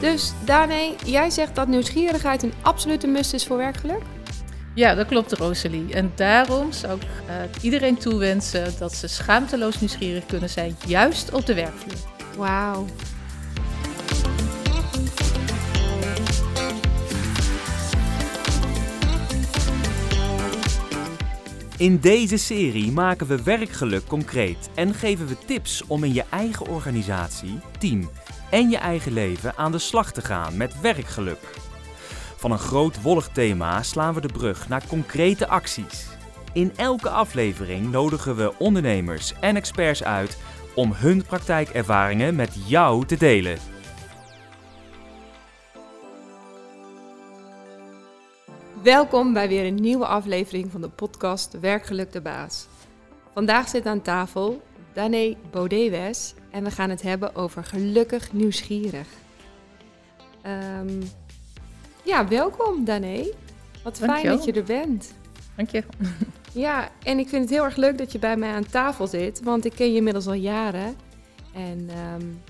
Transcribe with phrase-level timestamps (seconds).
[0.00, 4.02] Dus Dane, jij zegt dat nieuwsgierigheid een absolute must is voor werkgeluk?
[4.74, 5.94] Ja, dat klopt, Rosalie.
[5.94, 11.46] En daarom zou ik uh, iedereen toewensen dat ze schaamteloos nieuwsgierig kunnen zijn, juist op
[11.46, 11.98] de werkvloer.
[12.36, 12.86] Wauw.
[21.76, 26.68] In deze serie maken we werkgeluk concreet en geven we tips om in je eigen
[26.68, 28.10] organisatie, team
[28.50, 31.58] en je eigen leven aan de slag te gaan met werkgeluk.
[32.36, 36.06] Van een groot wollig thema slaan we de brug naar concrete acties.
[36.52, 40.38] In elke aflevering nodigen we ondernemers en experts uit
[40.74, 43.58] om hun praktijkervaringen met jou te delen.
[48.82, 52.66] Welkom bij weer een nieuwe aflevering van de podcast Werkgeluk de Baas.
[53.34, 59.06] Vandaag zit aan tafel Dane Bodewes en we gaan het hebben over gelukkig nieuwsgierig.
[60.80, 61.02] Um,
[62.04, 63.32] ja, welkom Dane.
[63.84, 65.14] Wat fijn dat je er bent.
[65.56, 65.82] Dank je.
[66.52, 69.42] Ja, en ik vind het heel erg leuk dat je bij mij aan tafel zit,
[69.42, 70.96] want ik ken je inmiddels al jaren.
[71.54, 72.42] En um,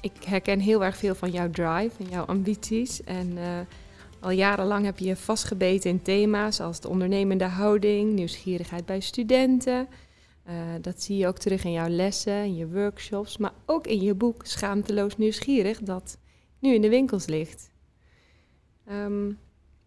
[0.00, 3.04] ik herken heel erg veel van jouw drive en jouw ambities.
[3.04, 3.44] En uh,
[4.20, 9.88] al jarenlang heb je je vastgebeten in thema's als de ondernemende houding, nieuwsgierigheid bij studenten.
[10.48, 14.00] Uh, dat zie je ook terug in jouw lessen, in je workshops, maar ook in
[14.00, 16.18] je boek Schaamteloos Nieuwsgierig, dat
[16.58, 17.70] nu in de winkels ligt.
[18.90, 19.38] Um,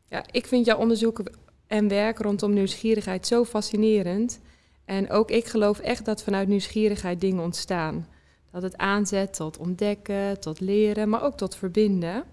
[0.08, 1.22] ja, ik vind jouw onderzoek
[1.68, 4.40] en werk rondom nieuwsgierigheid zo fascinerend.
[4.86, 8.08] En ook ik geloof echt dat vanuit nieuwsgierigheid dingen ontstaan.
[8.52, 12.24] Dat het aanzet tot ontdekken, tot leren, maar ook tot verbinden.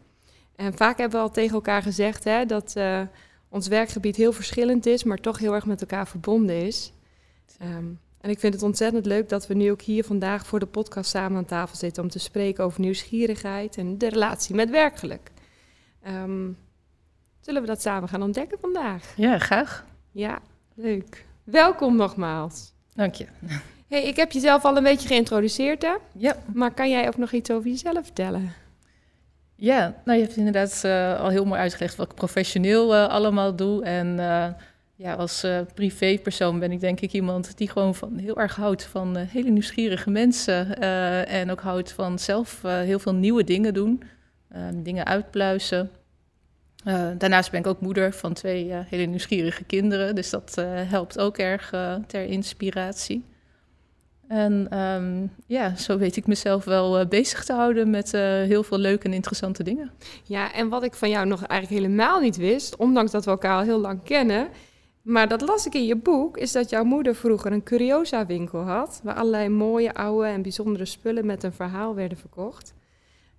[0.56, 3.02] En vaak hebben we al tegen elkaar gezegd hè, dat uh,
[3.48, 6.92] ons werkgebied heel verschillend is, maar toch heel erg met elkaar verbonden is.
[7.62, 7.98] Um,
[8.28, 11.10] en ik vind het ontzettend leuk dat we nu ook hier vandaag voor de podcast
[11.10, 15.30] samen aan tafel zitten om te spreken over nieuwsgierigheid en de relatie met werkgeluk.
[16.06, 16.56] Um,
[17.40, 19.12] zullen we dat samen gaan ontdekken vandaag?
[19.16, 19.86] Ja, graag.
[20.12, 20.38] Ja,
[20.74, 21.24] leuk.
[21.44, 22.72] Welkom nogmaals.
[22.94, 23.26] Dank je.
[23.86, 25.94] Hey, ik heb jezelf al een beetje geïntroduceerd, hè?
[26.14, 26.36] Ja.
[26.54, 28.52] Maar kan jij ook nog iets over jezelf vertellen?
[29.54, 33.56] Ja, nou je hebt inderdaad uh, al heel mooi uitgelegd wat ik professioneel uh, allemaal
[33.56, 33.84] doe.
[33.84, 34.48] En uh,
[34.98, 39.16] ja, als privépersoon ben ik denk ik iemand die gewoon van, heel erg houdt van
[39.16, 40.78] hele nieuwsgierige mensen.
[41.26, 44.02] en ook houdt van zelf heel veel nieuwe dingen doen.
[44.74, 45.90] dingen uitpluizen.
[47.18, 50.54] Daarnaast ben ik ook moeder van twee hele nieuwsgierige kinderen, dus dat
[50.88, 51.70] helpt ook erg
[52.06, 53.24] ter inspiratie.
[54.28, 58.12] En um, ja, zo weet ik mezelf wel bezig te houden met
[58.46, 59.90] heel veel leuke en interessante dingen.
[60.24, 63.56] Ja, en wat ik van jou nog eigenlijk helemaal niet wist, ondanks dat we elkaar
[63.58, 64.48] al heel lang kennen,
[65.08, 69.00] maar dat las ik in je boek, is dat jouw moeder vroeger een curiosa-winkel had,
[69.02, 72.74] waar allerlei mooie, oude en bijzondere spullen met een verhaal werden verkocht.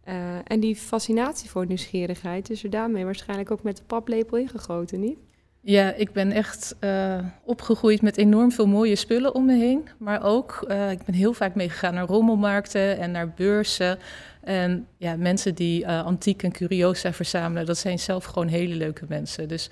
[0.07, 0.13] Uh,
[0.43, 5.17] en die fascinatie voor nieuwsgierigheid is er daarmee waarschijnlijk ook met de paplepel ingegoten, niet?
[5.61, 9.87] Ja, ik ben echt uh, opgegroeid met enorm veel mooie spullen om me heen.
[9.97, 13.99] Maar ook, uh, ik ben heel vaak meegegaan naar rommelmarkten en naar beurzen.
[14.41, 19.47] En ja, mensen die antiek en curiosa verzamelen, dat zijn zelf gewoon hele leuke mensen.
[19.47, 19.69] Dus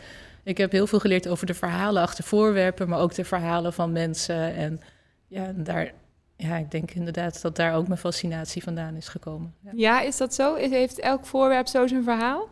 [0.47, 3.91] ik heb heel veel geleerd over de verhalen achter voorwerpen, maar ook de verhalen van
[3.91, 4.55] mensen.
[4.55, 4.79] En
[5.27, 5.93] ja, daar
[6.35, 9.55] ja, ik denk inderdaad dat daar ook mijn fascinatie vandaan is gekomen.
[9.61, 10.55] Ja, ja is dat zo?
[10.55, 12.47] Heeft elk voorwerp zo zijn verhaal?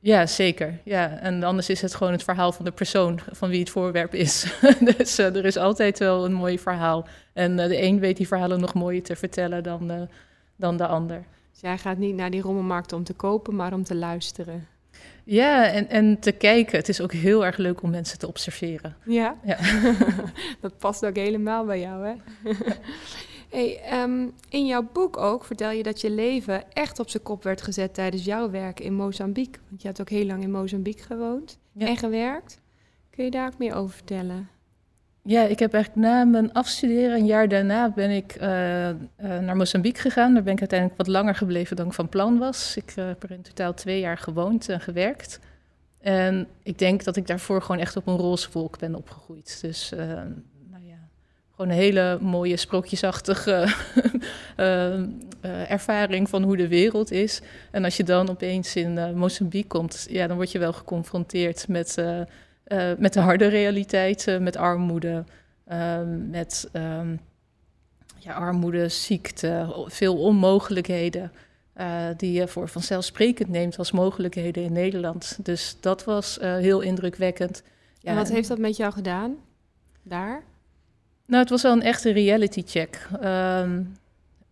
[0.00, 0.78] Ja, zeker.
[0.84, 4.14] Ja, en anders is het gewoon het verhaal van de persoon van wie het voorwerp
[4.14, 4.58] is.
[4.96, 7.06] dus uh, er is altijd wel een mooi verhaal.
[7.32, 10.00] En uh, de een weet die verhalen nog mooier te vertellen dan, uh,
[10.56, 11.24] dan de ander.
[11.50, 14.66] Dus jij gaat niet naar die rommelmarkt om te kopen, maar om te luisteren.
[15.30, 16.78] Ja, en, en te kijken.
[16.78, 18.96] Het is ook heel erg leuk om mensen te observeren.
[19.04, 19.58] Ja, ja.
[20.60, 22.14] dat past ook helemaal bij jou, hè?
[23.48, 27.42] Hey, um, in jouw boek ook vertel je dat je leven echt op zijn kop
[27.42, 29.60] werd gezet tijdens jouw werk in Mozambique.
[29.68, 31.86] Want je hebt ook heel lang in Mozambique gewoond ja.
[31.86, 32.60] en gewerkt.
[33.10, 34.48] Kun je daar ook meer over vertellen?
[35.28, 39.56] Ja, ik heb eigenlijk na mijn afstuderen, een jaar daarna, ben ik uh, uh, naar
[39.56, 40.34] Mozambique gegaan.
[40.34, 42.76] Daar ben ik uiteindelijk wat langer gebleven dan ik van plan was.
[42.76, 45.40] Ik uh, heb er in totaal twee jaar gewoond en gewerkt.
[46.00, 49.58] En ik denk dat ik daarvoor gewoon echt op een roze wolk ben opgegroeid.
[49.60, 49.88] Dus
[51.50, 53.74] gewoon een hele mooie sprookjesachtige
[55.68, 57.40] ervaring van hoe de wereld is.
[57.70, 61.96] En als je dan opeens in Mozambique komt, ja, dan word je wel geconfronteerd met,
[62.98, 65.24] met de harde realiteit, met armoede,
[65.64, 67.20] ehm, met um,
[68.18, 71.32] ja, armoede, ziekte, veel onmogelijkheden.
[72.16, 75.38] die je voor vanzelfsprekend neemt als mogelijkheden in Nederland.
[75.42, 77.62] Dus dat was heel indrukwekkend.
[78.00, 79.36] Ja, en wat heeft dat met jou gedaan
[80.02, 80.42] daar?
[81.26, 83.08] Nou, het was wel een echte reality check.
[83.24, 83.96] Um,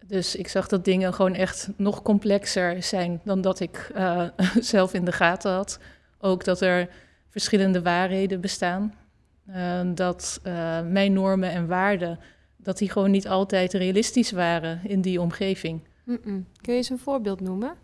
[0.06, 4.22] Dus ik zag dat dingen gewoon echt nog complexer zijn dan dat ik uh,
[4.60, 5.78] zelf in de gaten had.
[6.20, 6.88] Ook dat er
[7.30, 8.94] verschillende waarheden bestaan.
[9.50, 12.18] Uh, dat uh, mijn normen en waarden,
[12.56, 15.80] dat die gewoon niet altijd realistisch waren in die omgeving.
[16.04, 16.46] Mm -mm.
[16.60, 17.74] Kun je eens een voorbeeld noemen?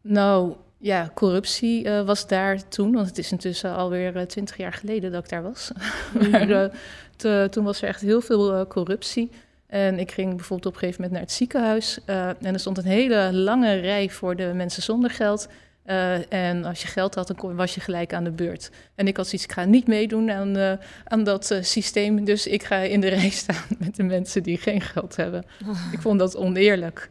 [0.00, 5.12] Nou, ja, corruptie uh, was daar toen, want het is intussen alweer twintig jaar geleden
[5.12, 5.70] dat ik daar was.
[6.12, 6.30] Mm -hmm.
[6.30, 6.70] maar
[7.16, 9.30] te, toen was er echt heel veel corruptie.
[9.66, 11.98] En ik ging bijvoorbeeld op een gegeven moment naar het ziekenhuis.
[12.04, 15.48] En er stond een hele lange rij voor de mensen zonder geld.
[15.86, 18.70] Uh, en als je geld had, dan was je gelijk aan de beurt.
[18.94, 20.72] En ik had zoiets, ik ga niet meedoen aan, uh,
[21.04, 22.24] aan dat systeem.
[22.24, 25.44] Dus ik ga in de rij staan met de mensen die geen geld hebben.
[25.66, 25.92] Oh.
[25.92, 27.08] Ik vond dat oneerlijk.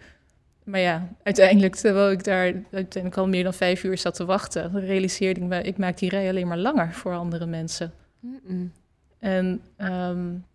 [0.63, 4.79] Maar ja, uiteindelijk, terwijl ik daar uiteindelijk al meer dan vijf uur zat te wachten,
[4.79, 7.93] realiseerde ik me, ik maak die rij alleen maar langer voor andere mensen.
[8.19, 8.71] Mm -mm.
[9.19, 10.45] En um,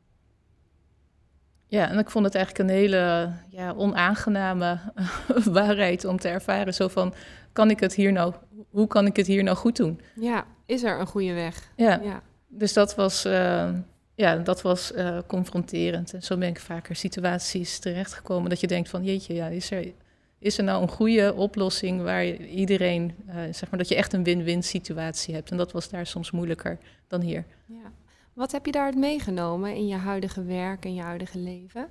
[1.66, 4.78] ja, en ik vond het eigenlijk een hele ja, onaangename
[5.44, 6.74] waarheid om te ervaren.
[6.74, 7.14] Zo van,
[7.54, 8.34] kan ik het hier nou,
[8.70, 10.00] hoe kan ik het hier nou goed doen?
[10.14, 11.72] Ja, is er een goede weg?
[11.76, 12.22] Ja, ja.
[12.48, 13.68] dus dat was, uh,
[14.14, 16.14] ja, dat was uh, confronterend.
[16.14, 19.92] En zo ben ik vaker situaties terechtgekomen dat je denkt van, jeetje, ja, is er,
[20.38, 24.24] is er nou een goede oplossing waar iedereen, uh, zeg maar, dat je echt een
[24.24, 25.50] win-win situatie hebt?
[25.50, 26.78] En dat was daar soms moeilijker
[27.08, 27.44] dan hier.
[27.66, 27.92] Ja.
[28.32, 31.88] Wat heb je daaruit meegenomen in je huidige werk en je huidige leven?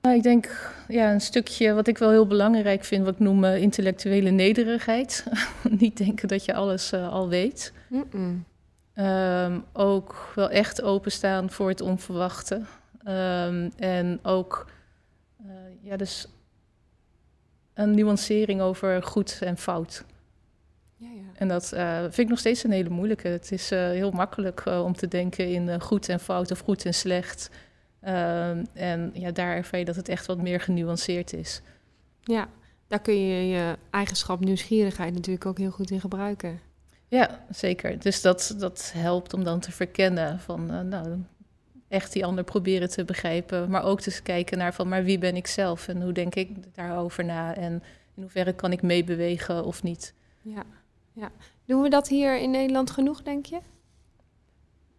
[0.00, 3.44] Nou, ik denk ja, een stukje wat ik wel heel belangrijk vind, wat ik noem
[3.44, 5.26] uh, intellectuele nederigheid.
[5.78, 7.72] Niet denken dat je alles uh, al weet.
[7.88, 8.44] Mm -mm.
[8.94, 12.54] Um, ook wel echt openstaan voor het onverwachte.
[13.08, 14.70] Um, en ook
[15.46, 16.26] uh, ja, dus
[17.74, 20.04] een nuancering over goed en fout.
[20.96, 21.22] Ja, ja.
[21.34, 21.68] En dat
[22.00, 23.28] vind ik nog steeds een hele moeilijke.
[23.28, 27.50] Het is heel makkelijk om te denken in goed en fout of goed en slecht.
[28.00, 31.62] Ehm, en ja, daar ervaar je dat het echt wat meer genuanceerd is.
[32.22, 32.48] Ja,
[32.86, 36.60] daar kun je je eigenschap nieuwsgierigheid natuurlijk ook heel goed in gebruiken.
[37.08, 37.98] Ja, zeker.
[37.98, 41.22] Dus dat, dat helpt om dan te verkennen van, nou,
[41.88, 43.70] echt die ander proberen te begrijpen.
[43.70, 46.74] Maar ook te kijken naar van, maar wie ben ik zelf en hoe denk ik
[46.74, 47.54] daarover na?
[47.54, 47.72] En
[48.14, 50.14] in hoeverre kan ik meebewegen of niet?
[50.42, 50.62] Ja.
[51.12, 51.30] Ja.
[51.64, 53.58] Doen we dat hier in Nederland genoeg, denk je?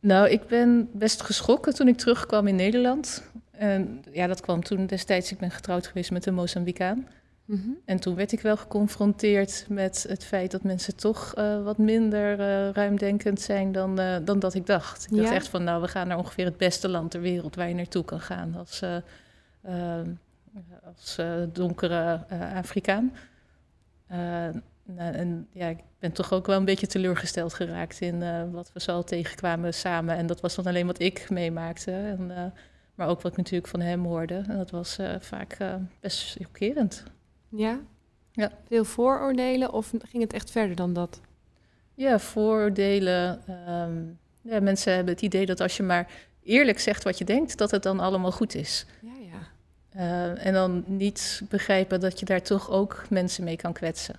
[0.02, 3.24] Nou, ik ben best geschrokken toen ik terugkwam in Nederland.
[3.52, 7.08] En ja, dat kwam toen destijds, ik ben getrouwd geweest met een Mozambicaan.
[7.46, 7.78] Mm -hmm.
[7.86, 12.40] En toen werd ik wel geconfronteerd met het feit dat mensen toch uh, wat minder
[12.40, 15.06] uh, ruimdenkend zijn dan, uh, dan dat ik dacht.
[15.06, 15.22] Ik ja.
[15.22, 17.76] dacht echt van, nou, we gaan naar ongeveer het beste land ter wereld waar je
[17.76, 18.84] naartoe kan gaan als,
[20.86, 21.18] als
[21.54, 23.14] donkere Afrikaan.
[24.86, 28.72] Nou, en ja, ik ben toch ook wel een beetje teleurgesteld geraakt in uh, wat
[28.74, 30.16] we zo tegenkwamen samen.
[30.16, 31.92] En dat was dan alleen wat ik meemaakte.
[31.92, 32.44] En, uh,
[32.96, 34.44] maar ook wat ik natuurlijk van hem hoorde.
[34.48, 35.58] En dat was uh, vaak
[36.00, 37.04] best chockerend.
[37.50, 37.80] Ja?
[38.32, 38.52] ja?
[38.68, 41.22] Veel vooroordelen of ging het echt verder dan dat?
[41.94, 43.42] Ja, vooroordelen.
[43.70, 46.12] Um, ja, mensen hebben het idee dat als je maar
[46.44, 48.86] eerlijk zegt wat je denkt, dat het dan allemaal goed is.
[49.02, 49.12] Ja,
[49.92, 50.36] ja.
[50.36, 54.16] en dan niet begrijpen dat je daar toch ook mensen mee kan kwetsen.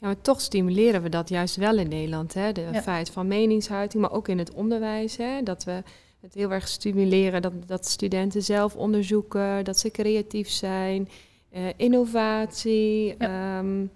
[0.00, 2.34] Ja, maar toch stimuleren we dat juist wel in Nederland.
[2.34, 2.52] Hè?
[2.52, 2.82] De ja.
[2.82, 5.16] feit van meningsuiting, maar ook in het onderwijs.
[5.16, 5.42] Hè?
[5.42, 5.82] Dat we
[6.20, 11.08] het heel erg stimuleren dat, dat studenten zelf onderzoeken, dat ze creatief zijn,
[11.52, 13.14] uh, innovatie.
[13.18, 13.58] Ja.
[13.58, 13.90] Um,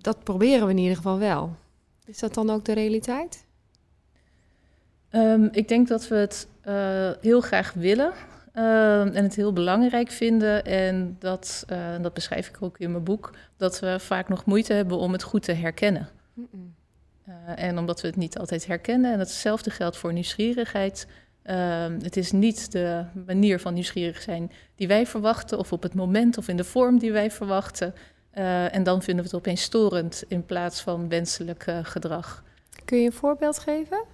[0.00, 1.56] dat proberen we in ieder geval wel.
[2.04, 3.44] Is dat dan ook de realiteit?
[5.10, 8.12] Um, ik denk dat we het uh, heel graag willen.
[8.54, 10.64] Uh, en het heel belangrijk vinden.
[10.64, 14.72] En dat, uh, dat beschrijf ik ook in mijn boek, dat we vaak nog moeite
[14.72, 16.08] hebben om het goed te herkennen.
[16.32, 16.74] Mm -mm.
[17.28, 17.34] Uh,
[17.64, 21.06] en omdat we het niet altijd herkennen, en hetzelfde geldt voor nieuwsgierigheid.
[21.42, 25.94] Ehm, het is niet de manier van nieuwsgierig zijn die wij verwachten, of op het
[25.94, 27.94] moment of in de vorm die wij verwachten.
[28.30, 32.44] Eh, en dan vinden we het opeens storend in plaats van wenselijk gedrag.
[32.84, 34.04] Kun je een voorbeeld geven?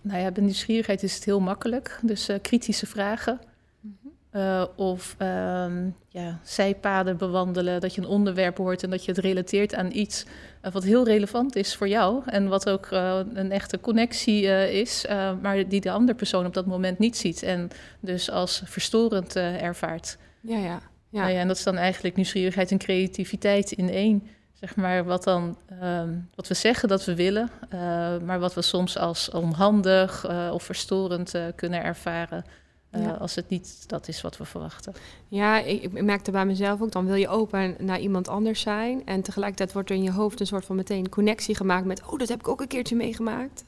[0.00, 1.98] Nou ja, bij nieuwsgierigheid is het heel makkelijk.
[2.02, 3.40] Dus uh, kritische vragen.
[3.80, 4.40] Mm -hmm.
[4.40, 7.80] uh, of um, ja, zijpaden bewandelen.
[7.80, 10.24] Dat je een onderwerp hoort en dat je het relateert aan iets
[10.64, 12.22] uh, wat heel relevant is voor jou.
[12.26, 14.42] En wat ook een echte connectie
[14.72, 15.04] is,
[15.42, 17.42] maar die de andere persoon op dat moment niet ziet.
[17.42, 20.18] En dus als verstorend ervaart.
[20.40, 20.80] Ja, ja.
[21.10, 21.20] Ja.
[21.20, 21.40] Nou ja.
[21.40, 24.22] En dat is dan eigenlijk nieuwsgierigheid en creativiteit in één
[24.60, 27.80] zeg maar, wat, dan, um, wat we zeggen dat we willen, uh,
[28.18, 32.44] maar wat we soms als onhandig uh, of verstorend uh, kunnen ervaren.
[32.92, 33.10] Ja.
[33.10, 34.94] Als het niet dat is wat we verwachten.
[35.28, 39.06] Ja, ik, ik merkte bij mezelf ook, dan wil je open naar iemand anders zijn.
[39.06, 42.02] En tegelijkertijd wordt er in je hoofd een soort van meteen connectie gemaakt met...
[42.06, 43.64] oh, dat heb ik ook een keertje meegemaakt.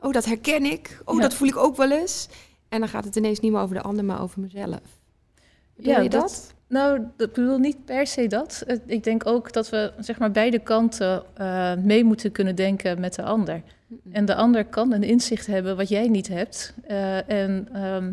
[0.00, 1.00] Oh, dat herken ik.
[1.04, 1.20] Oh, ja.
[1.20, 2.28] dat voel ik ook wel eens.
[2.68, 4.80] En dan gaat het ineens niet meer over de ander, maar over mezelf.
[5.90, 6.54] Ja, je dat- dat?
[6.68, 8.64] Nou, ik bedoel niet per se dat.
[8.86, 13.14] Ik denk ook dat we zeg maar beide kanten eh, mee moeten kunnen denken met
[13.14, 13.62] de ander.
[14.12, 16.74] En de ander kan een inzicht hebben wat jij niet hebt.
[16.86, 18.12] eh, en ehm,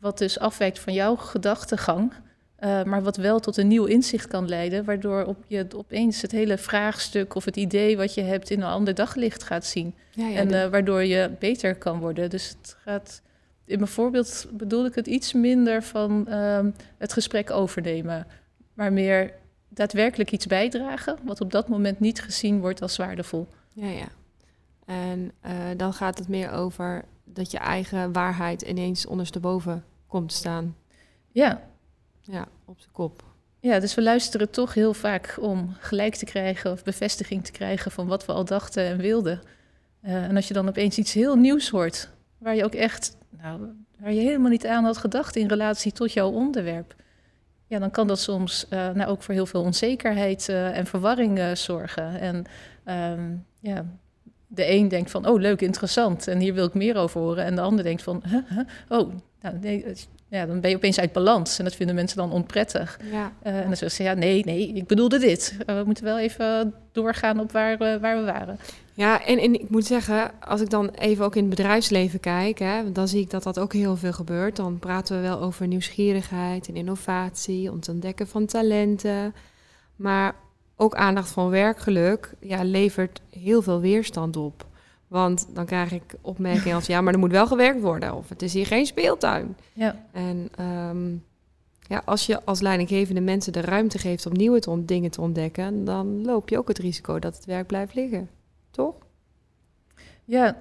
[0.00, 2.12] wat dus afwijkt van jouw gedachtegang.
[2.56, 4.84] eh, maar wat wel tot een nieuw inzicht kan leiden.
[4.84, 8.68] Waardoor op je opeens het hele vraagstuk of het idee wat je hebt in een
[8.68, 9.94] ander daglicht gaat zien.
[10.10, 12.30] Ja, ja, en waardoor je beter kan worden.
[12.30, 13.22] Dus het gaat.
[13.68, 18.26] In mijn voorbeeld bedoel ik het iets minder van ehm, het gesprek overnemen.
[18.74, 19.32] Maar meer
[19.68, 21.18] daadwerkelijk iets bijdragen.
[21.22, 23.46] Wat op dat moment niet gezien wordt als waardevol.
[23.72, 24.08] ja, ja.
[24.84, 30.34] En eh, dan gaat het meer over dat je eigen waarheid ineens ondersteboven komt te
[30.34, 30.76] staan.
[31.32, 31.62] Ja,
[32.20, 33.24] Ja, op zijn kop.
[33.60, 37.90] Ja, dus we luisteren toch heel vaak om gelijk te krijgen of bevestiging te krijgen
[37.90, 39.40] van wat we al dachten en wilden.
[40.00, 43.60] Eh, en als je dan opeens iets heel nieuws hoort, waar je ook echt, nou,
[43.98, 46.94] waar je helemaal niet aan had gedacht in relatie tot jouw onderwerp,
[47.66, 51.38] ja, dan kan dat soms eh, nou, ook voor heel veel onzekerheid eh, en verwarring
[51.38, 52.20] eh, zorgen.
[52.20, 52.44] En
[52.84, 53.84] ehm, ja,
[54.46, 57.44] de een denkt van, oh leuk, interessant, en hier wil ik meer over horen.
[57.44, 58.98] En de ander denkt van, huh, huh?
[58.98, 59.84] oh, nou, nee,
[60.28, 61.58] ja, dan ben je opeens uit balans.
[61.58, 62.98] En dat vinden mensen dan onprettig.
[63.12, 65.56] Ja, en dan zeggen ze, ja, nee, nee, ik bedoelde dit.
[65.66, 68.58] We moeten wel even doorgaan op waar, waar we waren.
[68.98, 72.58] Ja en, en ik moet zeggen, als ik dan even ook in het bedrijfsleven kijk,
[72.58, 74.56] hè, dan zie ik dat dat ook heel veel gebeurt.
[74.56, 79.34] Dan praten we wel over nieuwsgierigheid en innovatie, ontdekken van talenten.
[79.96, 80.34] Maar
[80.76, 84.66] ook aandacht van werkgeluk ja, levert heel veel weerstand op.
[85.08, 88.14] Want dan krijg ik opmerkingen als, ja, maar er moet wel gewerkt worden.
[88.14, 89.56] Of het is hier geen speeltuin.
[89.72, 91.10] Ja, En ehm,
[91.80, 95.84] ja, als je als leidinggevende mensen de ruimte geeft om nieuwe te dingen te ontdekken,
[95.84, 98.28] dan loop je ook het risico dat het werk blijft liggen.
[100.24, 100.56] Ja.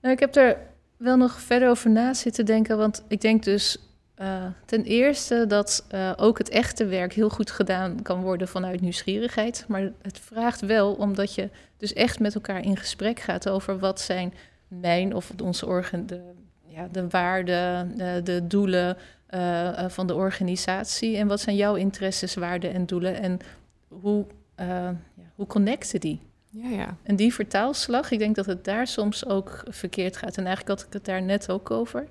[0.00, 0.58] Nou, ik heb er
[0.96, 2.78] wel nog verder over na zitten denken.
[2.78, 3.78] Want ik denk dus
[4.14, 8.80] eh, ten eerste dat eh, ook het echte werk heel goed gedaan kan worden vanuit
[8.80, 9.64] nieuwsgierigheid.
[9.68, 14.00] Maar het vraagt wel omdat je dus echt met elkaar in gesprek gaat over wat
[14.00, 14.34] zijn
[14.68, 16.20] mijn of onze organ, de,
[16.66, 18.96] ja, de waarden, de, de doelen
[19.28, 21.16] eh, eh, van de organisatie.
[21.16, 23.20] En wat zijn jouw interesses, waarden en doelen?
[23.20, 23.38] En
[23.88, 24.66] hoe, eh,
[25.14, 26.20] ja, hoe connecten die?
[26.62, 26.96] Ja, ja.
[27.02, 30.36] En die vertaalslag, ik denk dat het daar soms ook verkeerd gaat.
[30.36, 32.08] En eigenlijk had ik het daar net ook over.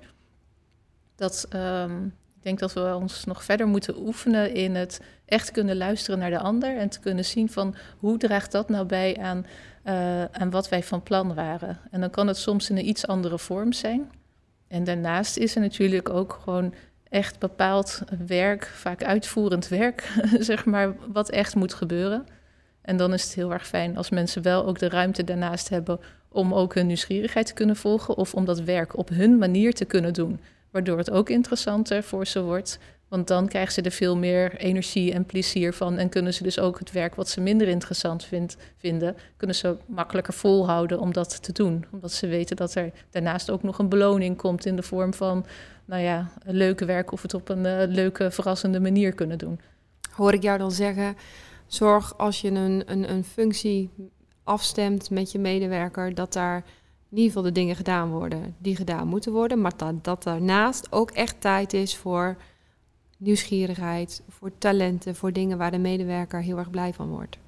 [1.16, 5.76] Dat ehm, ik denk dat we ons nog verder moeten oefenen in het echt kunnen
[5.76, 6.76] luisteren naar de ander.
[6.76, 9.46] En te kunnen zien van hoe draagt dat nou bij aan,
[9.82, 11.78] eh, aan wat wij van plan waren.
[11.90, 14.10] En dan kan het soms in een iets andere vorm zijn.
[14.68, 16.74] En daarnaast is er natuurlijk ook gewoon
[17.08, 22.26] echt bepaald werk, vaak uitvoerend werk, zeg maar, wat echt moet gebeuren.
[22.88, 26.00] En dan is het heel erg fijn als mensen wel ook de ruimte daarnaast hebben
[26.28, 29.84] om ook hun nieuwsgierigheid te kunnen volgen of om dat werk op hun manier te
[29.84, 30.40] kunnen doen,
[30.70, 32.78] waardoor het ook interessanter voor ze wordt.
[33.08, 36.58] Want dan krijgen ze er veel meer energie en plezier van en kunnen ze dus
[36.58, 41.42] ook het werk wat ze minder interessant vindt, vinden, kunnen ze makkelijker volhouden om dat
[41.42, 41.84] te doen.
[41.92, 45.46] Omdat ze weten dat er daarnaast ook nog een beloning komt in de vorm van,
[45.84, 49.60] nou ja, leuke werk of het op een eh, leuke, verrassende manier kunnen doen.
[50.10, 51.16] Hoor ik jou dan zeggen,
[51.68, 53.90] zorg als je een, een, een functie
[54.44, 56.56] afstemt met je medewerker, dat daar
[57.10, 59.60] in ieder geval de dingen gedaan worden die gedaan moeten worden.
[59.60, 62.36] Maar dat, dat daarnaast ook echt tijd is voor
[63.18, 67.38] nieuwsgierigheid, voor talenten, voor dingen waar de medewerker heel erg blij van wordt.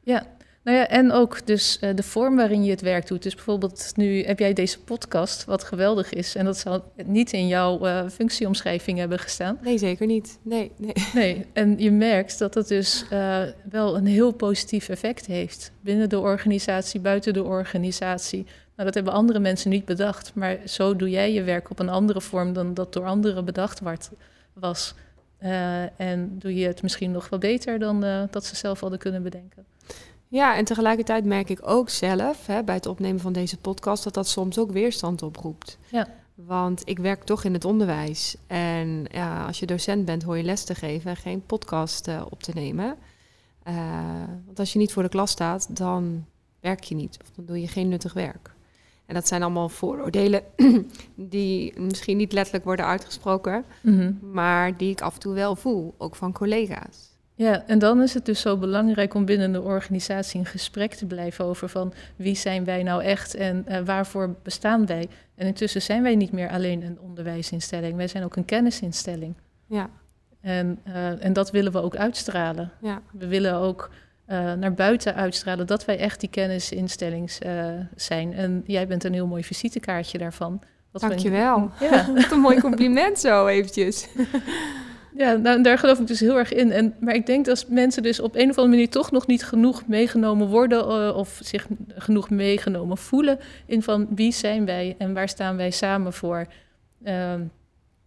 [0.00, 0.26] Ja,
[0.62, 3.22] nou ja, en ook dus eh, de vorm waarin je het werk doet.
[3.22, 6.34] Dus bijvoorbeeld nu heb jij deze podcast, wat geweldig is.
[6.34, 9.58] En dat zou niet in jouw eh, functieomschrijving hebben gestaan.
[9.62, 10.38] Nee, zeker niet.
[10.42, 10.92] Nee, nee.
[11.14, 15.72] Nee, en je merkt dat het dus eh, wel een heel positief effect heeft.
[15.80, 18.44] Binnen de organisatie, buiten de organisatie.
[18.44, 20.34] Nou, dat hebben andere mensen niet bedacht.
[20.34, 23.80] Maar zo doe jij je werk op een andere vorm dan dat door anderen bedacht
[23.80, 24.10] werd,
[24.52, 24.94] was.
[25.96, 29.64] En doe je het misschien nog wel beter dan dat ze zelf hadden kunnen bedenken.
[30.30, 34.14] Ja, en tegelijkertijd merk ik ook zelf hè, bij het opnemen van deze podcast dat
[34.14, 35.78] dat soms ook weerstand oproept.
[35.90, 36.08] Ja.
[36.34, 38.36] Want ik werk toch in het onderwijs.
[38.46, 42.22] En ja, als je docent bent, hoor je les te geven en geen podcast eh,
[42.30, 42.96] op te nemen.
[43.62, 43.74] Eh,
[44.46, 46.24] want als je niet voor de klas staat, dan
[46.60, 47.18] werk je niet.
[47.22, 48.50] Of dan doe je geen nuttig werk.
[49.06, 50.42] En dat zijn allemaal vooroordelen
[51.14, 54.12] die misschien niet letterlijk worden uitgesproken, Mhm.
[54.32, 57.09] maar die ik af en toe wel voel, ook van collega's.
[57.40, 61.06] Ja, en dan is het dus zo belangrijk om binnen de organisatie in gesprek te
[61.06, 65.08] blijven over van wie zijn wij nou echt en eh, waarvoor bestaan wij.
[65.34, 69.34] En intussen zijn wij niet meer alleen een onderwijsinstelling, wij zijn ook een kennisinstelling.
[69.66, 69.90] Ja,
[70.40, 72.70] En, eh, en dat willen we ook uitstralen.
[72.80, 73.02] ja.
[73.12, 73.90] We willen ook
[74.24, 77.30] eh, naar buiten uitstralen dat wij echt die kennisinstelling
[77.94, 78.32] zijn.
[78.34, 80.62] En jij bent een heel mooi visitekaartje daarvan.
[80.90, 81.70] Wat Dankjewel.
[81.80, 82.06] Ja.
[82.14, 84.06] Wat een mooi compliment zo eventjes.
[85.16, 86.72] Ja, nou, daar geloof ik dus heel erg in.
[86.72, 89.44] En, maar ik denk dat mensen dus op een of andere manier toch nog niet
[89.44, 95.14] genoeg meegenomen worden uh, of zich genoeg meegenomen voelen in van wie zijn wij en
[95.14, 96.46] waar staan wij samen voor.
[97.04, 97.32] Uh,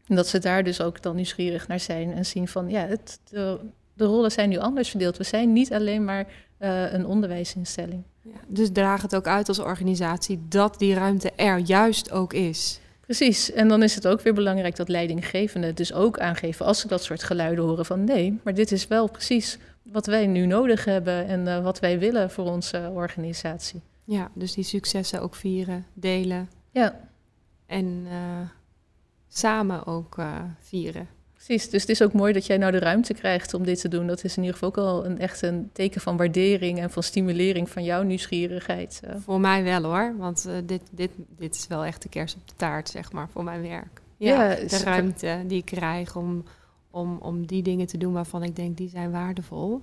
[0.08, 3.20] en dat ze daar dus ook dan nieuwsgierig naar zijn en zien van ja, het,
[3.30, 3.60] de,
[3.98, 5.18] rollen zijn nu anders verdeeld.
[5.18, 6.28] We zijn niet alleen maar
[6.60, 8.04] uh, een onderwijsinstelling.
[8.22, 12.80] Ja, dus draag het ook uit als organisatie dat die ruimte er juist ook is.
[13.16, 16.88] Precies, en dan is het ook weer belangrijk dat leidinggevenden dus ook aangeven als ze
[16.88, 20.86] dat soort geluiden horen van nee, maar dit is wel precies wat wij nu nodig
[20.86, 23.82] hebben en uh, wat wij willen voor onze organisatie.
[24.04, 26.50] Ja, dus die successen ook vieren, delen.
[26.72, 27.00] Ja.
[27.66, 28.50] En uh,
[29.28, 31.08] samen ook uh, vieren.
[31.46, 33.88] Precies, dus het is ook mooi dat jij nou de ruimte krijgt om dit te
[33.88, 34.08] doen.
[34.08, 37.04] Dat is in ieder geval ook al een, echt een teken van waardering en van
[37.04, 39.02] stimulering van jouw nieuwsgierigheid.
[39.24, 42.48] Voor mij wel hoor, want uh, dit, dit, dit is wel echt de kerst op
[42.48, 44.02] de taart, zeg maar, voor mijn werk.
[44.18, 46.44] Ja, ja de ruimte die ik krijg om,
[46.92, 49.82] om, om die dingen te doen waarvan ik denk die zijn waardevol.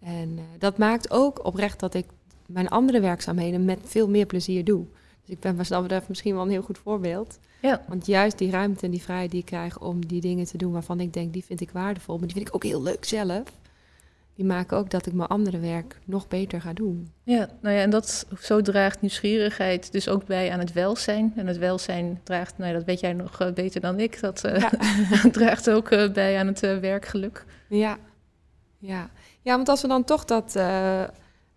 [0.00, 2.06] En uh, dat maakt ook oprecht dat ik
[2.46, 4.84] mijn andere werkzaamheden met veel meer plezier doe.
[5.28, 7.38] Dus ik ben wat dat betreft misschien wel een heel goed voorbeeld.
[7.60, 7.82] Ja.
[7.88, 10.72] Want juist die ruimte en die vrijheid die ik krijg om die dingen te doen
[10.72, 13.42] waarvan ik denk, die vind ik waardevol, maar die vind ik ook heel leuk zelf.
[14.34, 17.12] Die maken ook dat ik mijn andere werk nog beter ga doen.
[17.22, 21.32] Ja, nou ja, en dat zo draagt nieuwsgierigheid dus ook bij aan het welzijn.
[21.36, 24.44] En het welzijn draagt, nou ja, dat weet jij nog uh, beter dan ik, dat
[24.44, 24.70] uh, ja.
[25.32, 27.44] draagt ook uh, bij aan het werkgeluk.
[27.68, 27.98] Ja.
[28.78, 29.10] ja,
[29.42, 30.56] ja, want als we dan toch dat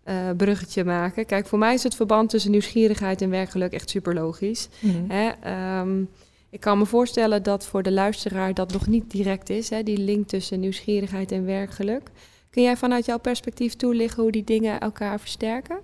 [0.06, 1.26] uh, bruggetje maken.
[1.26, 4.68] Kijk, voor mij is het verband tussen nieuwsgierigheid en werkgeluk echt super logisch.
[4.80, 5.32] Mm Hè?
[5.80, 6.10] Um,
[6.50, 9.98] ik kan me voorstellen dat voor de luisteraar dat nog niet direct is, hè, die
[9.98, 12.10] link tussen nieuwsgierigheid en werkgeluk.
[12.50, 15.80] Kun jij vanuit jouw perspectief toelichten hoe die dingen elkaar versterken?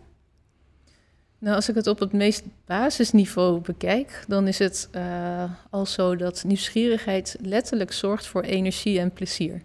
[1.39, 6.15] Nou, als ik het op het meest basisniveau bekijk, dan is het uh, al zo
[6.15, 9.61] dat nieuwsgierigheid letterlijk zorgt voor energie en plezier.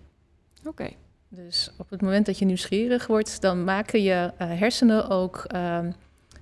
[0.58, 0.68] Oké.
[0.68, 0.96] Okay.
[1.34, 5.78] Dus op het moment dat je nieuwsgierig wordt, dan maken je uh, hersenen ook uh,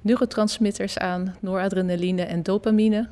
[0.01, 3.09] neurotransmitters aan, noradrenaline en dopamine.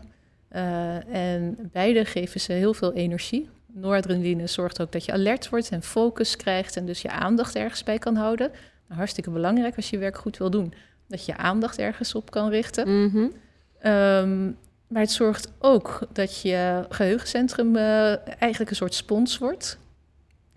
[0.53, 3.49] Uh, en beide geven ze heel veel energie.
[3.67, 7.83] Noradrenaline zorgt ook dat je alert wordt en focus krijgt en dus je aandacht ergens
[7.83, 8.51] bij kan houden.
[8.87, 10.73] Nou, hartstikke belangrijk als je werk goed wil doen,
[11.07, 12.89] dat je aandacht ergens op kan richten.
[12.89, 13.33] Mm -hmm.
[13.93, 14.57] um,
[14.89, 19.79] maar het zorgt ook dat je geheugencentrum uh, eigenlijk een soort spons wordt.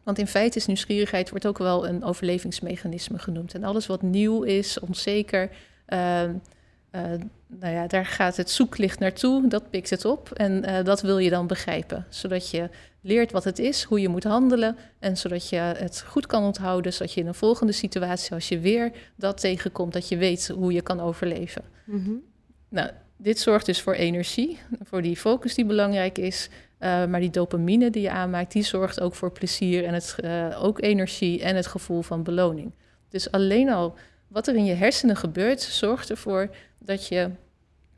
[0.03, 3.53] Want in feite is nieuwsgierigheid wordt ook wel een overlevingsmechanisme genoemd.
[3.53, 5.49] En alles wat nieuw is, onzeker,
[5.87, 7.01] uh, uh,
[7.47, 11.17] nou ja, daar gaat het zoeklicht naartoe, dat pikt het op en uh, dat wil
[11.17, 12.05] je dan begrijpen.
[12.09, 12.69] Zodat je
[13.01, 16.93] leert wat het is, hoe je moet handelen en zodat je het goed kan onthouden,
[16.93, 20.73] zodat je in een volgende situatie, als je weer dat tegenkomt, dat je weet hoe
[20.73, 21.63] je kan overleven.
[21.85, 22.21] Mm -hmm.
[22.69, 26.49] Nou, dit zorgt dus voor energie, voor die focus die belangrijk is.
[26.82, 30.63] Uh, maar die dopamine die je aanmaakt, die zorgt ook voor plezier en het, uh,
[30.63, 32.72] ook energie en het gevoel van beloning.
[33.10, 33.96] Dus alleen al
[34.28, 37.30] wat er in je hersenen gebeurt, zorgt ervoor dat je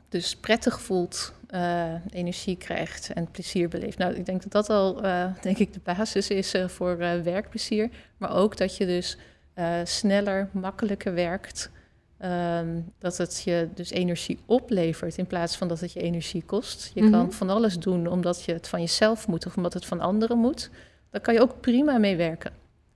[0.08, 3.98] dus prettig voelt, uh, energie krijgt en plezier beleeft.
[3.98, 5.00] Nou, ik denk dat dat al,
[5.40, 7.90] denk ik, de basis is voor werkplezier.
[8.16, 9.18] Maar ook dat je dus
[9.84, 11.70] sneller, makkelijker werkt.
[12.22, 16.90] Um, dat het je dus energie oplevert in plaats van dat het je energie kost.
[16.94, 17.18] Je mm -hmm.
[17.18, 20.38] kan van alles doen omdat je het van jezelf moet of omdat het van anderen
[20.38, 20.70] moet.
[21.10, 22.52] Daar kan je ook prima mee werken.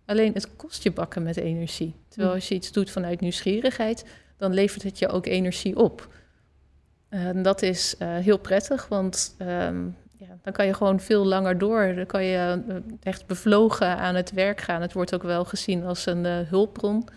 [0.06, 1.94] Alleen het kost je bakken met energie.
[2.08, 4.04] Terwijl als je iets doet vanuit nieuwsgierigheid,
[4.36, 6.08] dan levert het je ook energie op.
[7.08, 11.58] En dat is uh, heel prettig, want um, ja, dan kan je gewoon veel langer
[11.58, 11.94] door.
[11.94, 14.82] Dan kan je uh, echt bevlogen aan het werk gaan.
[14.82, 17.08] Het wordt ook wel gezien als een uh, hulpbron.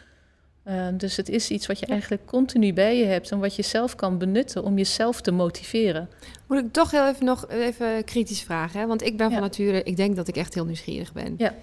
[0.68, 3.62] Uh, dus het is iets wat je eigenlijk continu bij je hebt en wat je
[3.62, 6.10] zelf kan benutten om jezelf te motiveren.
[6.48, 8.88] Moet ik toch heel even nog even kritisch vragen, hè?
[8.88, 9.34] want ik ben ja.
[9.34, 11.36] van nature, ik denk dat ik echt heel nieuwsgierig ben.
[11.38, 11.56] Ja.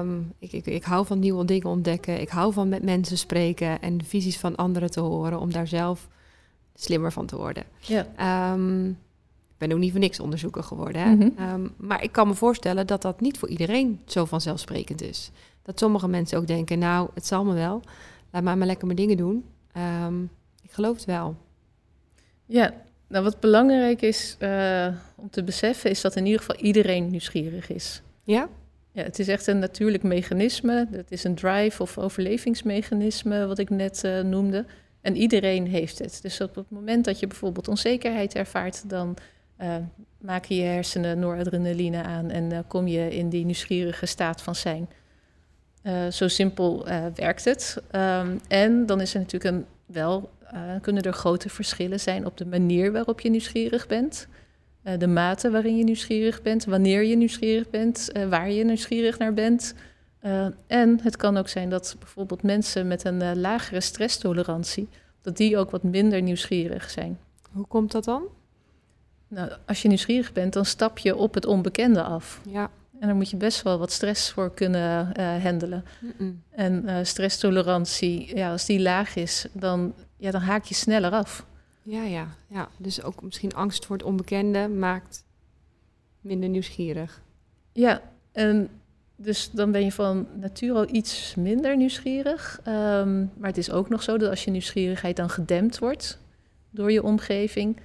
[0.00, 3.80] Um, ik, ik, ik hou van nieuwe dingen ontdekken, ik hou van met mensen spreken
[3.80, 6.08] en de visies van anderen te horen om daar zelf
[6.74, 7.64] slimmer van te worden.
[7.80, 8.52] Ja.
[8.52, 8.88] Um,
[9.56, 11.02] ik ben ook niet voor niks onderzoeker geworden.
[11.02, 11.14] Hè?
[11.14, 11.24] Mhm.
[11.24, 11.54] Mm -hmm.
[11.54, 15.30] um, maar ik kan me voorstellen dat dat niet voor iedereen zo vanzelfsprekend is.
[15.62, 17.82] Dat sommige mensen ook denken, nou, het zal me wel.
[18.36, 19.44] Laat maar maar lekker mijn dingen doen.
[20.04, 20.30] Um,
[20.62, 21.36] ik geloof het wel.
[22.46, 22.74] Ja,
[23.08, 25.90] nou wat belangrijk is uh, om te beseffen...
[25.90, 28.02] is dat in ieder geval iedereen nieuwsgierig is.
[28.22, 28.48] Ja?
[28.92, 30.86] Ja, het is echt een natuurlijk mechanisme.
[30.90, 34.64] Het is een drive- of overlevingsmechanisme, wat ik net uh, noemde.
[35.00, 36.18] En iedereen heeft het.
[36.22, 38.88] Dus op het moment dat je bijvoorbeeld onzekerheid ervaart...
[38.88, 39.16] dan
[39.60, 39.76] uh,
[40.18, 42.30] maken je hersenen noradrenaline aan...
[42.30, 44.88] en kom je in die nieuwsgierige staat van zijn...
[45.86, 47.82] Uh, zo simpel uh, werkt het.
[47.92, 52.36] Um, en dan is er natuurlijk een, wel, uh, kunnen er grote verschillen zijn op
[52.36, 54.28] de manier waarop je nieuwsgierig bent.
[54.82, 59.18] eh, de mate waarin je nieuwsgierig bent, wanneer je nieuwsgierig bent, eh, waar je nieuwsgierig
[59.18, 59.74] naar bent.
[60.66, 64.88] En het kan ook zijn dat bijvoorbeeld mensen met een lagere stresstolerantie,
[65.22, 67.18] dat die ook wat minder nieuwsgierig zijn.
[67.52, 68.22] Hoe komt dat dan?
[69.28, 72.40] Nou, als je nieuwsgierig bent, dan stap je op het onbekende af.
[72.50, 72.70] Ja.
[73.00, 75.84] En daar moet je best wel wat stress voor kunnen uh, handelen.
[76.00, 76.42] Mm -mm.
[76.50, 81.46] En stresstolerantie, ja, als die laag is, dan, ja, dan haak je sneller af.
[81.82, 82.68] Ja, ja, ja.
[82.76, 85.24] Dus ook misschien angst voor het onbekende maakt
[86.20, 87.22] minder nieuwsgierig.
[87.72, 88.68] Ja, en
[89.16, 92.60] dus dan ben je van nature al iets minder nieuwsgierig.
[92.68, 96.18] Um, maar het is ook nog zo dat als je nieuwsgierigheid dan gedempt wordt
[96.70, 97.76] door je omgeving,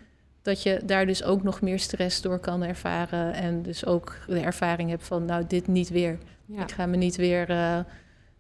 [0.41, 3.33] dat je daar dus ook nog meer stress door kan ervaren.
[3.33, 6.17] En dus ook de ervaring hebt van, nou, dit niet weer.
[6.45, 6.61] Ja.
[6.61, 7.77] Ik ga me niet weer uh,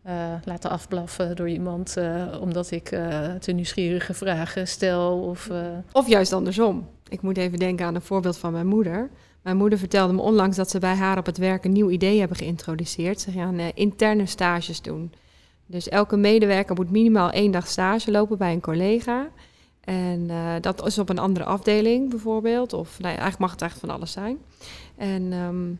[0.07, 2.85] uh, laten afblaffen door iemand uh, omdat ik
[3.39, 5.19] te nieuwsgierige vragen stel.
[5.19, 5.49] Of,
[5.91, 6.87] of juist andersom.
[7.07, 9.09] Ik moet even denken aan een voorbeeld van mijn moeder.
[9.41, 12.19] Mijn moeder vertelde me onlangs dat ze bij haar op het werk een nieuw idee
[12.19, 13.19] hebben geïntroduceerd.
[13.19, 15.13] Ze gaan interne stages doen.
[15.65, 19.29] Dus elke medewerker moet minimaal één dag stage lopen bij een collega.
[19.81, 22.73] En uh, dat is op een andere afdeling bijvoorbeeld.
[22.73, 24.37] Of nou ja, eigenlijk mag het echt van alles zijn.
[24.95, 25.79] En um,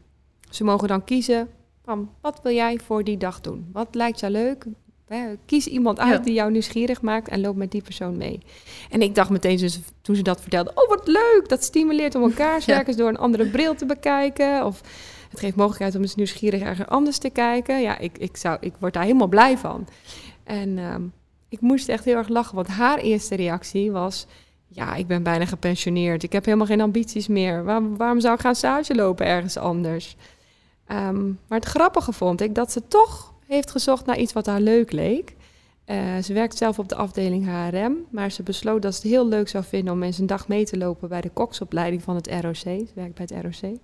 [0.50, 1.50] ze mogen dan kiezen
[1.84, 3.70] van wat wil jij voor die dag doen?
[3.74, 4.66] Wat lijkt jou leuk?
[5.46, 6.18] Kies iemand uit ja.
[6.18, 8.40] die jou nieuwsgierig maakt en loop met die persoon mee.
[8.90, 11.44] En ik dacht meteen dus, toen ze dat vertelde: Oh, wat leuk!
[11.48, 12.84] Dat stimuleert om elkaars ja.
[12.84, 14.66] door een andere bril te bekijken.
[14.66, 14.82] Of
[15.30, 17.82] het geeft mogelijkheid om eens nieuwsgierig ergens anders te kijken.
[17.82, 19.88] Ja, ik, ik, zou, ik word daar helemaal blij van.
[20.44, 21.14] En um,
[21.52, 24.26] ik moest echt heel erg lachen, want haar eerste reactie was:
[24.68, 26.24] Ja, ik ben bijna gepensioneerd.
[26.24, 27.64] Ik heb helemaal geen ambities meer.
[27.98, 30.16] Waarom, zou ik gaan stage lopen ergens anders?
[30.88, 34.62] Um, maar het grappige vond ik dat ze toch heeft gezocht naar iets wat haar
[34.62, 35.36] leuk leek.
[35.86, 39.28] Uh, ze werkt zelf op de afdeling HRM, maar ze besloot dat ze het heel
[39.28, 42.28] leuk zou vinden om eens een dag mee te lopen bij de koksopleiding van het
[42.28, 42.56] ROC.
[42.56, 43.78] Ze werkt bij het ROC.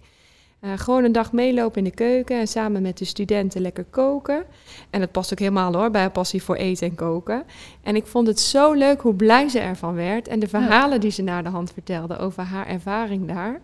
[0.61, 4.43] Uh, gewoon een dag meelopen in de keuken en samen met de studenten lekker koken.
[4.89, 7.43] En dat past ook helemaal hoor, bij haar passie voor eten en koken.
[7.83, 10.27] En ik vond het zo leuk hoe blij ze ervan werd.
[10.27, 10.99] En de verhalen ja.
[10.99, 13.61] die ze naar de hand vertelde over haar ervaring daar.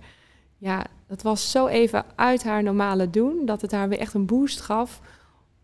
[0.58, 4.26] Ja, dat was zo even uit haar normale doen, dat het haar weer echt een
[4.26, 5.02] boost gaf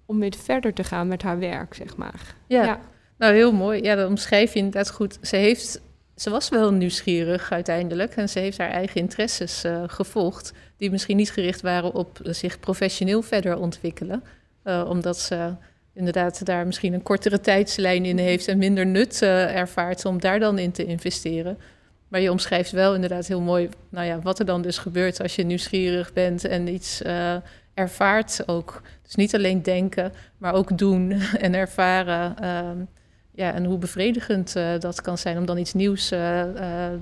[0.06, 2.36] om weer verder te gaan met haar werk, zeg maar.
[2.48, 2.80] Ja, ja.
[3.18, 3.84] nou heel mooi.
[3.84, 5.18] Ja, dat omschrijf je inderdaad goed.
[5.22, 5.82] Ze, heeft,
[6.19, 11.17] ze was wel nieuwsgierig uiteindelijk en ze heeft haar eigen interesses uh, gevolgd, die misschien
[11.17, 14.23] niet gericht waren op zich professioneel verder ontwikkelen,
[14.63, 15.53] uh, omdat ze
[15.93, 20.39] inderdaad daar misschien een kortere tijdslijn in heeft en minder nut uh, ervaart om daar
[20.39, 21.58] dan in te investeren.
[22.08, 25.36] Maar je omschrijft wel inderdaad heel mooi nou ja, wat er dan dus gebeurt als
[25.36, 27.01] je nieuwsgierig bent en iets
[27.73, 28.82] ervaart ook.
[29.03, 31.12] Dus niet alleen denken, maar ook doen
[31.45, 32.47] en ervaren.
[32.47, 32.88] Um,
[33.39, 36.43] ja, en hoe bevredigend uh, dat kan zijn om dan iets nieuws uh, uh,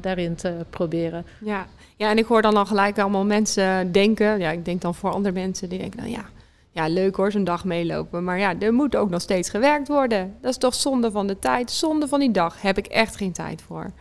[0.02, 1.26] daarin te proberen.
[1.40, 1.66] Ja.
[1.96, 4.40] ja, en ik hoor dan al gelijk allemaal mensen denken.
[4.40, 6.26] Ja, ik denk dan voor andere mensen die denken, nou ja,
[6.72, 8.24] ja, leuk hoor, zo'n dag meelopen.
[8.24, 10.36] Maar ja, er moet ook nog steeds gewerkt worden.
[10.42, 12.62] Dat is toch zonde van de tijd, zonde van die dag.
[12.62, 13.92] Heb ik echt geen tijd voor.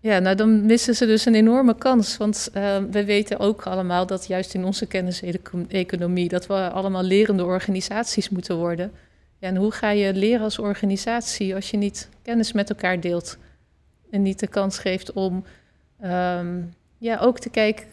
[0.00, 2.16] Ja, nou dan missen ze dus een enorme kans.
[2.16, 6.28] Want uh, we weten ook allemaal dat juist in onze kenniseconomie...
[6.28, 8.92] dat we allemaal lerende organisaties moeten worden.
[9.42, 13.38] Ja, en hoe ga je leren als organisatie als je niet kennis met elkaar deelt...
[14.10, 15.44] en niet de kans geeft om
[16.04, 17.86] um, ja, ook te kijken,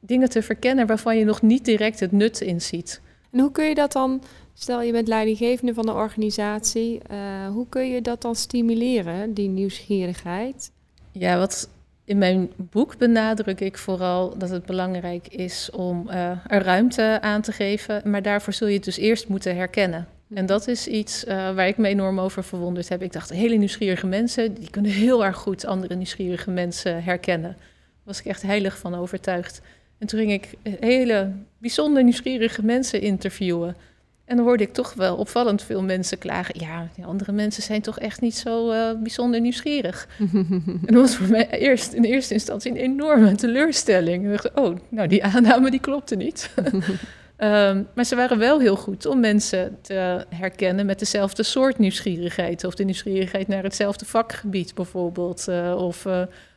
[0.00, 0.86] dingen te verkennen...
[0.86, 3.00] waarvan je nog niet direct het nut in ziet.
[3.30, 4.22] En hoe kun je dat dan...
[4.54, 9.48] Stel je bent leidinggevende van de organisatie, uh, hoe kun je dat dan stimuleren, die
[9.48, 10.70] nieuwsgierigheid?
[11.12, 11.68] Ja, wat
[12.04, 17.42] in mijn boek benadruk ik vooral dat het belangrijk is om uh, er ruimte aan
[17.42, 18.10] te geven.
[18.10, 20.08] Maar daarvoor zul je het dus eerst moeten herkennen.
[20.34, 23.02] En dat is iets uh, waar ik me enorm over verwonderd heb.
[23.02, 27.50] Ik dacht, hele nieuwsgierige mensen, die kunnen heel erg goed andere nieuwsgierige mensen herkennen.
[27.58, 29.60] Daar was ik echt heilig van overtuigd.
[29.98, 33.76] En toen ging ik hele bijzonder nieuwsgierige mensen interviewen.
[34.24, 36.60] En dan hoorde ik toch wel opvallend veel mensen klagen.
[36.60, 40.08] Ja, die andere mensen zijn toch echt niet zo uh, bijzonder nieuwsgierig.
[40.18, 44.24] en dat was voor mij eerst in eerste instantie een enorme teleurstelling.
[44.24, 46.50] Ik dacht, oh, nou die aanname die klopte niet.
[47.38, 52.64] um, maar ze waren wel heel goed om mensen te herkennen met dezelfde soort nieuwsgierigheid.
[52.64, 55.46] Of de nieuwsgierigheid naar hetzelfde vakgebied bijvoorbeeld.
[55.48, 56.12] Uh, of uh,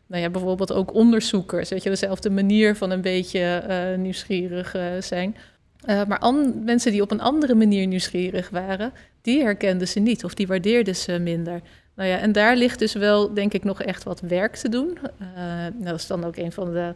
[0.08, 1.70] nou ja, bijvoorbeeld ook onderzoekers.
[1.70, 3.64] Weet je, dezelfde manier van een beetje
[3.98, 5.36] nieuwsgierig zijn.
[5.86, 10.48] Maar mensen die op een andere manier nieuwsgierig waren, die herkenden ze niet of die
[10.48, 11.62] waardeerden ze minder.
[11.96, 14.98] Nou ja, en daar ligt dus wel, denk ik, nog echt wat werk te doen.
[15.74, 16.94] Dat is dan ook een van de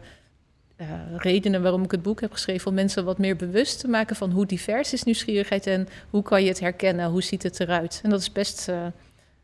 [0.76, 4.16] uh, redenen waarom ik het boek heb geschreven, om mensen wat meer bewust te maken
[4.16, 8.00] van hoe divers is nieuwsgierigheid en hoe kan je het herkennen, hoe ziet het eruit.
[8.02, 8.70] En dat is best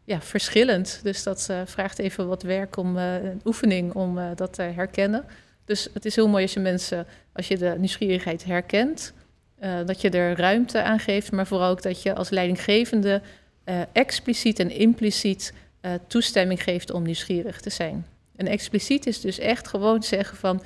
[0.05, 2.99] ja, verschillend, dus dat vraagt even wat werk om,
[3.45, 5.25] oefening om dat te herkennen.
[5.64, 9.12] Dus het is heel mooi als je mensen, als je de nieuwsgierigheid herkent,
[9.87, 13.23] dat je er ruimte aan geeft, maar vooral ook dat je als leidinggevende
[13.92, 15.53] expliciet en impliciet
[16.07, 18.07] toestemming geeft om nieuwsgierig te zijn.
[18.37, 20.62] En expliciet is dus echt gewoon zeggen van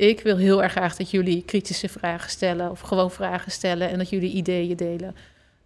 [0.00, 3.98] ik wil heel erg graag dat jullie kritische vragen stellen of gewoon vragen stellen en
[3.98, 5.14] dat jullie ideeën delen.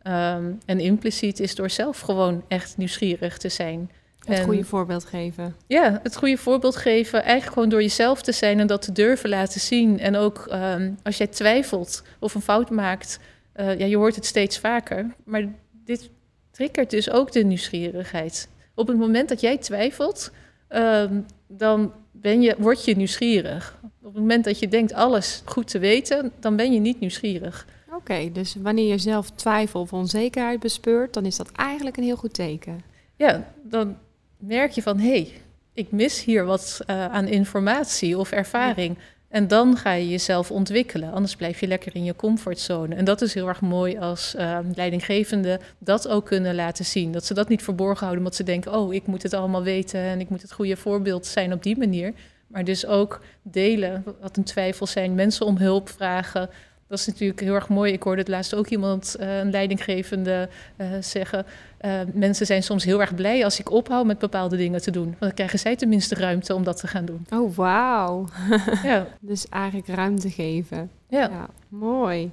[0.06, 3.90] Um, en impliciet is door zelf gewoon echt nieuwsgierig te zijn.
[4.24, 5.56] Het goede voorbeeld geven.
[5.66, 7.22] Ja, het goede voorbeeld geven.
[7.22, 10.00] Eigenlijk gewoon door jezelf te zijn en dat te durven laten zien.
[10.00, 13.18] En ook um, als jij twijfelt of een fout maakt,
[13.56, 15.14] uh, ja, je hoort het steeds vaker.
[15.24, 15.44] Maar
[15.84, 16.10] dit
[16.50, 18.48] triggert dus ook de nieuwsgierigheid.
[18.74, 20.32] Op het moment dat jij twijfelt,
[20.68, 23.78] um, dan ben je, word je nieuwsgierig.
[24.04, 27.66] Op het moment dat je denkt alles goed te weten, dan ben je niet nieuwsgierig.
[27.94, 32.16] Oké, dus wanneer je zelf twijfel of onzekerheid bespeurt, dan is dat eigenlijk een heel
[32.16, 32.80] goed teken.
[33.16, 33.96] Ja, dan
[34.38, 35.32] merk je van hé, hey,
[35.74, 38.98] ik mis hier wat uh, aan informatie of ervaring.
[39.28, 41.12] En dan ga je jezelf ontwikkelen.
[41.12, 42.94] Anders blijf je lekker in je comfortzone.
[42.94, 47.12] En dat is heel erg mooi als uh, leidinggevende dat ook kunnen laten zien.
[47.12, 50.00] Dat ze dat niet verborgen houden, omdat ze denken: oh, ik moet het allemaal weten
[50.00, 52.12] en ik moet het goede voorbeeld zijn op die manier.
[52.54, 56.50] Maar dus ook delen wat een twijfel zijn, mensen om hulp vragen.
[56.88, 57.92] Dat is natuurlijk heel erg mooi.
[57.92, 61.46] Ik hoorde het laatst ook iemand, uh, een leidinggevende, uh, zeggen.
[61.80, 65.04] Uh, mensen zijn soms heel erg blij als ik ophoud met bepaalde dingen te doen.
[65.04, 67.26] Want dan krijgen zij tenminste ruimte om dat te gaan doen.
[67.30, 68.28] Oh, wauw.
[68.82, 69.06] ja.
[69.20, 70.90] Dus eigenlijk ruimte geven.
[71.08, 71.20] Ja.
[71.20, 72.30] ja mooi.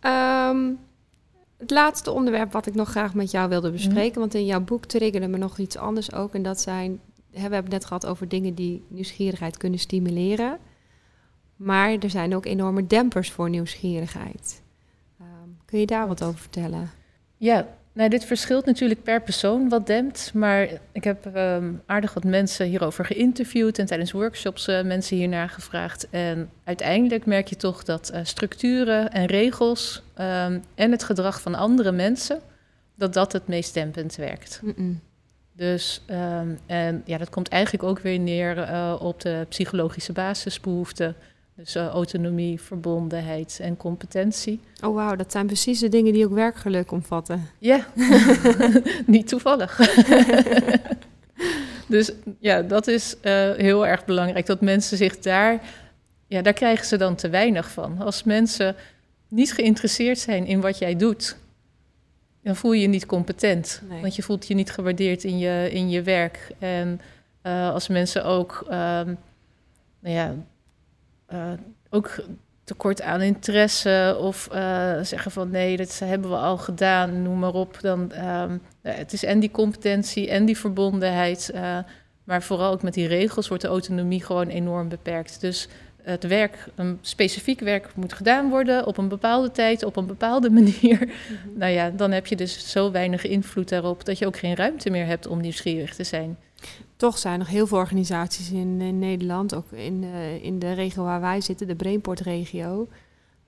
[0.00, 0.78] Um,
[1.58, 4.14] het laatste onderwerp wat ik nog graag met jou wilde bespreken.
[4.14, 4.20] Mm.
[4.20, 6.34] Want in jouw boek triggerde me nog iets anders ook.
[6.34, 7.00] En dat zijn,
[7.32, 10.58] we hebben het net gehad over dingen die nieuwsgierigheid kunnen stimuleren.
[11.56, 14.62] Maar er zijn ook enorme dempers voor nieuwsgierigheid.
[15.20, 16.90] Um, kun je daar wat over vertellen?
[17.36, 20.34] Ja, nou, dit verschilt natuurlijk per persoon wat dempt.
[20.34, 25.48] Maar ik heb um, aardig wat mensen hierover geïnterviewd en tijdens workshops uh, mensen hiernaar
[25.48, 26.10] gevraagd.
[26.10, 31.54] En uiteindelijk merk je toch dat uh, structuren en regels um, en het gedrag van
[31.54, 32.40] andere mensen,
[32.94, 34.60] dat dat het meest dempend werkt.
[34.62, 35.00] Mm -mm.
[35.52, 41.16] Dus um, en ja, dat komt eigenlijk ook weer neer uh, op de psychologische basisbehoeften.
[41.56, 44.60] Dus uh, autonomie, verbondenheid en competentie.
[44.84, 47.48] Oh wauw, dat zijn precies de dingen die ook werkgeluk omvatten.
[47.58, 47.86] Ja,
[49.06, 49.76] niet toevallig.
[51.86, 54.46] dus ja, dat is uh, heel erg belangrijk.
[54.46, 55.62] Dat mensen zich daar,
[56.26, 58.00] ja, daar krijgen ze dan te weinig van.
[58.00, 58.76] Als mensen
[59.28, 61.36] niet geïnteresseerd zijn in wat jij doet,
[62.42, 63.82] dan voel je je niet competent.
[63.88, 64.00] Nee.
[64.00, 66.50] Want je voelt je niet gewaardeerd in je, in je werk.
[66.58, 67.00] En
[67.42, 69.18] uh, als mensen ook, um,
[70.00, 70.34] nou ja,
[71.32, 71.52] uh,
[71.90, 72.24] ook
[72.64, 77.54] tekort aan interesse of uh, zeggen van nee, dat hebben we al gedaan, noem maar
[77.54, 77.78] op.
[77.80, 81.52] Dan, um, het is en die competentie en die verbondenheid,
[82.24, 85.40] maar vooral ook met die regels wordt de autonomie gewoon enorm beperkt.
[85.40, 85.68] Dus
[86.02, 90.50] het werk, een specifiek werk moet gedaan worden op een bepaalde tijd, op een bepaalde
[90.60, 90.98] manier.
[91.00, 91.58] Mm -hmm.
[91.58, 94.90] Nou ja, dan heb je dus zo weinig invloed daarop dat je ook geen ruimte
[94.90, 96.36] meer hebt om nieuwsgierig te zijn
[97.02, 100.72] toch zijn er nog heel veel organisaties in, in Nederland, ook in, uh, in de
[100.72, 102.88] regio waar wij zitten, de Brainport-regio,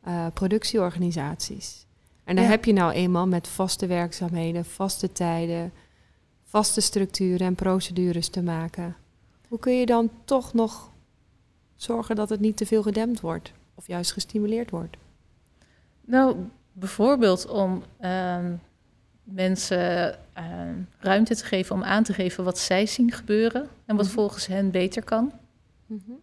[0.09, 1.87] uh, productieorganisaties.
[2.25, 2.51] En daar ja.
[2.51, 5.73] heb je nou eenmaal met vaste werkzaamheden, vaste tijden,
[6.45, 8.97] vaste structuren en procedures te maken.
[9.49, 10.91] Hoe kun je dan toch nog
[11.77, 14.97] zorgen dat het niet te veel gedempt wordt of juist gestimuleerd wordt?
[16.05, 16.37] Nou,
[16.73, 18.37] bijvoorbeeld om uh,
[19.25, 20.45] mensen uh,
[20.99, 24.11] ruimte te geven om aan te geven wat zij zien gebeuren en wat mm -hmm.
[24.11, 25.33] volgens hen beter kan.
[25.87, 26.21] Mm -hmm.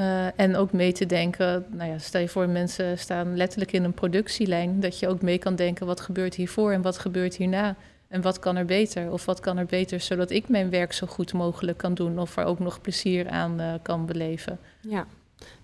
[0.00, 3.84] uh, en ook mee te denken, nou ja, stel je voor, mensen staan letterlijk in
[3.84, 7.76] een productielijn, dat je ook mee kan denken wat gebeurt hiervoor en wat gebeurt hierna.
[8.10, 9.12] En wat kan er beter?
[9.12, 12.36] Of wat kan er beter zodat ik mijn werk zo goed mogelijk kan doen of
[12.36, 14.58] er ook nog plezier aan uh, kan beleven?
[14.80, 15.06] Ja,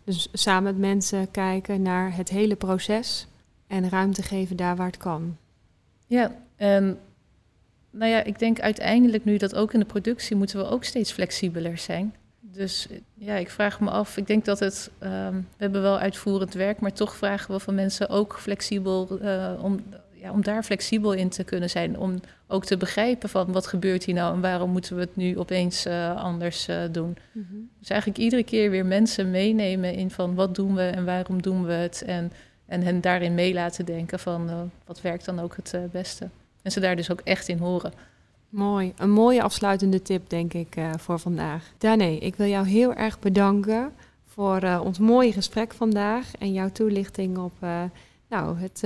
[0.05, 3.27] dus samen met mensen kijken naar het hele proces
[3.67, 5.37] en ruimte geven daar waar het kan.
[6.07, 6.99] Ja, en
[7.91, 11.13] nou ja, ik denk uiteindelijk nu dat ook in de productie moeten we ook steeds
[11.13, 12.15] flexibeler zijn.
[12.41, 16.55] Dus ja, ik vraag me af, ik denk dat het, um, we hebben wel uitvoerend
[16.55, 19.81] werk, maar toch vragen we van mensen ook flexibel, uh, om,
[20.27, 21.99] ja, om daar flexibel in te kunnen zijn.
[21.99, 25.39] Om ook te begrijpen van wat gebeurt hier nou en waarom moeten we het nu
[25.39, 27.17] opeens uh, anders uh, doen.
[27.33, 27.71] Mm -hmm.
[27.79, 31.65] Dus eigenlijk iedere keer weer mensen meenemen in van wat doen we en waarom doen
[31.65, 32.03] we het.
[32.03, 32.33] En,
[32.67, 36.29] en hen daarin mee laten denken van wat werkt dan ook het beste.
[36.63, 37.93] En ze daar dus ook echt in horen.
[38.49, 38.93] Mooi.
[38.97, 41.73] Een mooie afsluitende tip, denk ik, voor vandaag.
[41.79, 43.93] Dane, ik wil jou heel erg bedanken
[44.25, 47.53] voor ons mooie gesprek vandaag en jouw toelichting op
[48.29, 48.83] nou, het,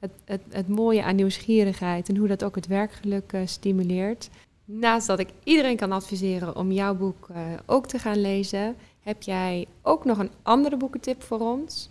[0.00, 4.28] het, het, het, mooie aan nieuwsgierigheid en hoe dat ook het werkgeluk stimuleert.
[4.64, 7.28] Naast dat ik iedereen kan adviseren om jouw boek
[7.66, 11.88] ook te gaan lezen, heb jij ook nog een andere boekentip voor ons?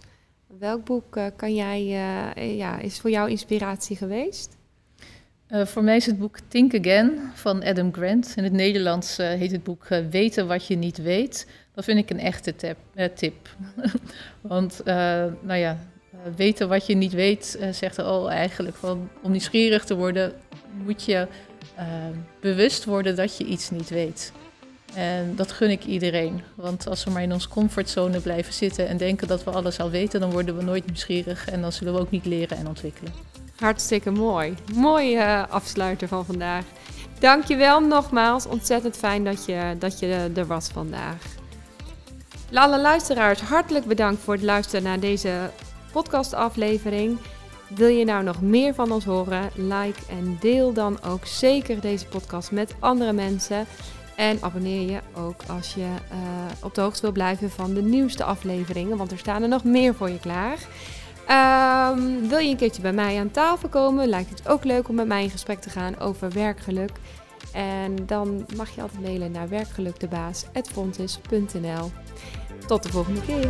[0.60, 1.84] Welk boek uh, kan jij,
[2.56, 4.58] ja, is voor jou inspiratie geweest?
[5.48, 8.34] Voor mij is het boek Think Again van Adam Grant.
[8.36, 11.48] In het Nederlands heet het boek Weten wat je niet weet.
[11.74, 12.56] Dat vind ik een echte
[13.16, 13.56] tip.
[14.42, 15.78] Want, nou ja,
[16.36, 19.10] weten wat je niet weet zegt er al eigenlijk van...
[19.22, 20.34] om nieuwsgierig te worden
[20.86, 21.28] moet je
[22.42, 24.32] bewust worden dat je iets niet weet.
[24.94, 26.42] En dat gun ik iedereen.
[26.56, 29.90] Want als we maar in onze comfortzone blijven zitten en denken dat we alles al
[29.90, 33.14] weten, dan worden we nooit nieuwsgierig en dan zullen we ook niet leren en ontwikkelen.
[33.56, 34.54] Hartstikke mooi.
[34.74, 36.64] Mooi afsluiter van vandaag.
[37.20, 38.46] Dankjewel nogmaals.
[38.46, 41.24] Ontzettend fijn dat je, dat je er was vandaag.
[42.54, 45.50] Alle luisteraars, hartelijk bedankt voor het luisteren naar deze
[45.92, 47.18] podcastaflevering.
[47.76, 49.50] Wil je nou nog meer van ons horen?
[49.56, 53.66] Like en deel dan ook zeker deze podcast met andere mensen.
[54.16, 55.88] En abonneer je ook als je uh,
[56.64, 59.96] op de hoogte wil blijven van de nieuwste afleveringen, want er staan er nog meer
[59.96, 60.58] voor je klaar.
[61.30, 64.08] Um, wil je een keertje bij mij aan tafel komen?
[64.08, 66.92] Lijkt het ook leuk om met mij in gesprek te gaan over werkgeluk.
[67.54, 71.92] En dan mag je altijd mailen naar werkgelukdebaas.fontis.nl.
[72.68, 73.50] Tot de volgende keer.